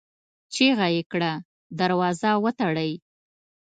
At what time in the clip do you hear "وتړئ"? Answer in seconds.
2.43-2.91